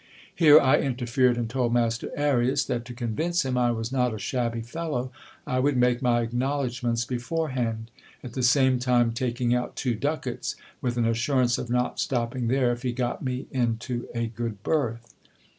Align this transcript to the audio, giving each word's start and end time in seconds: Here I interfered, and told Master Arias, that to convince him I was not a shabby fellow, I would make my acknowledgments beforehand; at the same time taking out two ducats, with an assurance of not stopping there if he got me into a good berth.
Here 0.33 0.59
I 0.59 0.79
interfered, 0.79 1.37
and 1.37 1.47
told 1.47 1.75
Master 1.75 2.09
Arias, 2.17 2.65
that 2.65 2.85
to 2.85 2.93
convince 2.95 3.45
him 3.45 3.55
I 3.55 3.69
was 3.69 3.91
not 3.91 4.15
a 4.15 4.17
shabby 4.17 4.61
fellow, 4.61 5.11
I 5.45 5.59
would 5.59 5.77
make 5.77 6.01
my 6.01 6.21
acknowledgments 6.21 7.05
beforehand; 7.05 7.91
at 8.23 8.33
the 8.33 8.41
same 8.41 8.79
time 8.79 9.11
taking 9.11 9.53
out 9.53 9.75
two 9.75 9.93
ducats, 9.93 10.55
with 10.81 10.97
an 10.97 11.05
assurance 11.05 11.59
of 11.59 11.69
not 11.69 11.99
stopping 11.99 12.47
there 12.47 12.71
if 12.71 12.81
he 12.81 12.93
got 12.93 13.21
me 13.21 13.45
into 13.51 14.07
a 14.15 14.25
good 14.25 14.63
berth. 14.63 15.13